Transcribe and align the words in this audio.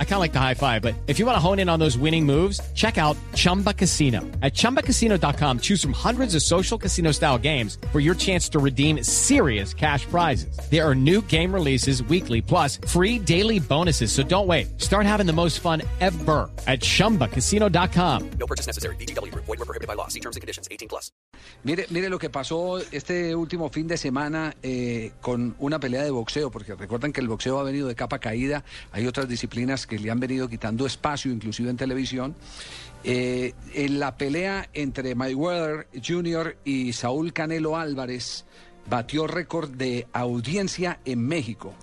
I 0.00 0.04
kind 0.04 0.14
of 0.14 0.20
like 0.20 0.32
the 0.32 0.40
high 0.40 0.54
five, 0.54 0.82
but 0.82 0.96
if 1.06 1.20
you 1.20 1.26
want 1.26 1.36
to 1.36 1.40
hone 1.40 1.60
in 1.60 1.68
on 1.68 1.78
those 1.78 1.96
winning 1.96 2.26
moves, 2.26 2.60
check 2.74 2.98
out 2.98 3.16
Chumba 3.34 3.72
Casino. 3.72 4.22
At 4.42 4.54
ChumbaCasino.com, 4.54 5.60
choose 5.60 5.80
from 5.80 5.92
hundreds 5.92 6.34
of 6.34 6.42
social 6.42 6.76
casino 6.76 7.12
style 7.12 7.38
games 7.38 7.78
for 7.92 8.00
your 8.00 8.16
chance 8.16 8.48
to 8.48 8.58
redeem 8.58 9.04
serious 9.04 9.72
cash 9.72 10.04
prizes. 10.06 10.58
There 10.68 10.84
are 10.84 10.96
new 10.96 11.22
game 11.22 11.54
releases 11.54 12.02
weekly, 12.02 12.42
plus 12.42 12.78
free 12.88 13.20
daily 13.20 13.60
bonuses. 13.60 14.10
So 14.10 14.24
don't 14.24 14.48
wait. 14.48 14.80
Start 14.80 15.06
having 15.06 15.26
the 15.26 15.32
most 15.32 15.60
fun 15.60 15.82
ever 16.00 16.50
at 16.66 16.80
ChumbaCasino.com. 16.80 18.30
No 18.30 18.46
purchase 18.48 18.66
necessary. 18.66 18.96
BGW. 18.96 19.32
Void 19.32 19.46
were 19.46 19.56
prohibited 19.58 19.86
by 19.86 19.94
law. 19.94 20.08
See 20.08 20.20
terms 20.20 20.34
and 20.34 20.40
conditions. 20.40 20.66
18 20.72 20.88
plus. 20.88 21.12
Mire, 21.64 21.86
mire 21.90 22.08
lo 22.08 22.18
que 22.18 22.30
pasó 22.30 22.78
este 22.92 23.34
último 23.34 23.68
fin 23.70 23.88
de 23.88 23.96
semana 23.96 24.56
eh, 24.62 25.12
con 25.20 25.56
una 25.58 25.80
pelea 25.80 26.02
de 26.02 26.10
boxeo, 26.10 26.50
porque 26.50 26.74
recuerdan 26.74 27.12
que 27.12 27.20
el 27.20 27.28
boxeo 27.28 27.58
ha 27.58 27.62
venido 27.62 27.88
de 27.88 27.94
capa 27.94 28.18
caída, 28.18 28.64
hay 28.92 29.06
otras 29.06 29.28
disciplinas 29.28 29.86
que 29.88 29.98
le 29.98 30.10
han 30.10 30.20
venido 30.20 30.48
quitando 30.48 30.86
espacio, 30.86 31.32
inclusive 31.32 31.70
en 31.70 31.76
televisión. 31.76 32.36
Eh, 33.04 33.54
en 33.74 33.98
la 33.98 34.16
pelea 34.16 34.68
entre 34.74 35.14
Mayweather 35.14 35.88
Jr. 36.04 36.56
y 36.64 36.92
Saúl 36.92 37.32
Canelo 37.32 37.76
Álvarez 37.76 38.44
batió 38.88 39.26
récord 39.26 39.70
de 39.70 40.06
audiencia 40.12 41.00
en 41.04 41.26
México. 41.26 41.74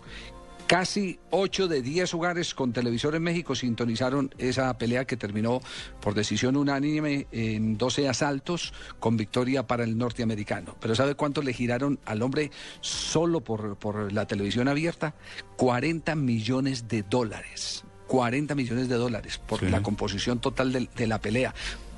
Casi 0.68 1.20
8 1.30 1.68
de 1.68 1.84
10 1.84 2.16
hogares 2.16 2.56
con 2.56 2.74
televisor 2.74 3.14
en 3.14 3.22
México 3.22 3.54
sintonizaron 3.54 4.34
esa 4.40 4.76
pelea 4.80 5.06
que 5.06 5.16
terminó 5.16 5.62
por 6.02 6.16
decisión 6.16 6.58
unánime 6.58 7.28
en 7.32 7.78
12 7.78 8.10
asaltos 8.10 8.74
con 9.00 9.16
victoria 9.16 9.68
para 9.68 9.84
el 9.84 9.96
norteamericano. 9.96 10.76
Pero 10.80 10.96
¿sabe 10.96 11.14
cuánto 11.14 11.44
le 11.44 11.54
giraron 11.54 12.00
al 12.06 12.24
hombre 12.24 12.50
solo 12.82 13.42
por, 13.42 13.78
por 13.78 14.12
la 14.12 14.26
televisión 14.26 14.68
abierta? 14.68 15.14
40 15.58 16.16
millones 16.16 16.88
de 16.88 17.04
dólares. 17.04 17.86
40 18.16 18.56
millones 18.56 18.88
de 18.88 18.96
dólares 18.96 19.42
por 19.46 19.62
la 19.64 19.82
composición 19.82 20.40
total 20.40 20.72
de, 20.72 20.88
de 20.96 21.06
la 21.06 21.20
pelea 21.20 21.54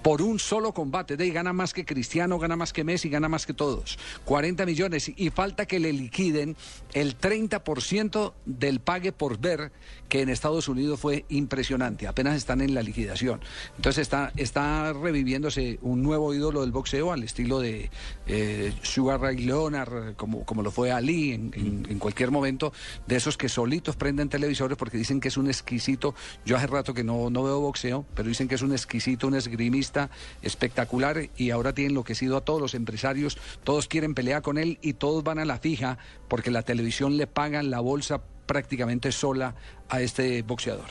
por 0.07 0.21
un 0.21 0.39
solo 0.39 0.73
combate. 0.73 1.17
Gana 1.17 1.51
más 1.51 1.73
que 1.73 1.83
Cristiano, 1.83 2.39
gana 2.39 2.55
más 2.55 2.71
que 2.71 2.85
Messi, 2.85 3.09
gana 3.09 3.27
más 3.27 3.45
que 3.45 3.53
todos. 3.53 3.99
40 4.23 4.65
millones 4.65 5.11
y 5.13 5.29
falta 5.31 5.65
que 5.65 5.81
le 5.81 5.91
liquiden 5.91 6.55
el 6.93 7.19
30% 7.19 8.31
del 8.45 8.79
pague 8.79 9.11
por 9.11 9.37
ver 9.37 9.73
que 10.07 10.21
en 10.21 10.29
Estados 10.29 10.69
Unidos 10.69 11.01
fue 11.01 11.25
impresionante. 11.27 12.07
Apenas 12.07 12.37
están 12.37 12.61
en 12.61 12.73
la 12.73 12.83
liquidación. 12.83 13.41
Entonces 13.75 14.03
está, 14.03 14.31
está 14.37 14.93
reviviéndose 14.93 15.77
un 15.81 16.03
nuevo 16.03 16.33
ídolo 16.33 16.61
del 16.61 16.71
boxeo 16.71 17.11
al 17.11 17.23
estilo 17.23 17.59
de 17.59 17.91
eh, 18.27 18.73
Sugar 18.83 19.19
Ray 19.19 19.39
Leonard, 19.39 20.15
como, 20.15 20.45
como 20.45 20.61
lo 20.63 20.71
fue 20.71 20.89
Ali 20.89 21.33
en, 21.33 21.51
en, 21.53 21.85
en 21.89 21.99
cualquier 21.99 22.31
momento, 22.31 22.71
de 23.07 23.17
esos 23.17 23.35
que 23.35 23.49
solitos 23.49 23.97
prenden 23.97 24.29
televisores 24.29 24.77
porque 24.77 24.97
dicen 24.97 25.19
que 25.19 25.27
es 25.27 25.35
un 25.35 25.47
exquisito. 25.47 26.15
Yo 26.45 26.55
hace 26.55 26.67
rato 26.67 26.93
que 26.93 27.03
no, 27.03 27.29
no 27.29 27.43
veo 27.43 27.59
boxeo, 27.59 28.05
pero 28.15 28.29
dicen 28.29 28.47
que 28.47 28.55
es 28.55 28.61
un 28.61 28.71
exquisito, 28.71 29.27
un 29.27 29.35
esgrimista 29.35 29.96
espectacular 30.41 31.29
y 31.37 31.51
ahora 31.51 31.73
tiene 31.73 31.89
enloquecido 31.89 32.37
a 32.37 32.41
todos 32.41 32.61
los 32.61 32.73
empresarios, 32.73 33.37
todos 33.63 33.87
quieren 33.87 34.13
pelear 34.13 34.41
con 34.41 34.57
él 34.57 34.79
y 34.81 34.93
todos 34.93 35.23
van 35.23 35.39
a 35.39 35.45
la 35.45 35.59
fija 35.59 35.97
porque 36.27 36.51
la 36.51 36.61
televisión 36.61 37.17
le 37.17 37.27
pagan 37.27 37.69
la 37.69 37.79
bolsa 37.79 38.21
prácticamente 38.45 39.11
sola 39.11 39.55
a 39.89 40.01
este 40.01 40.41
boxeador. 40.41 40.87